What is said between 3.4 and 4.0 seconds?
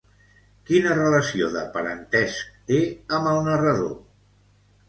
narrador?